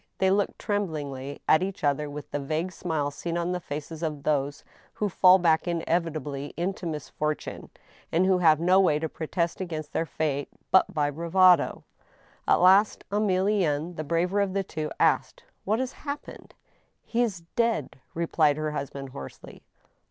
[0.17, 4.23] They looked tremblingly at each other with that vague smile seen on the faces of
[4.23, 4.63] those
[4.95, 7.69] who fall back inevitably jnto misfortune,
[8.11, 11.83] and who have no way to protest agsdnst their fate but by bravado.
[12.47, 16.55] At last Emilienne, the braver of the two, asked:" What has happened?""
[17.05, 19.61] He is dead!" replied her husband, hoarsely.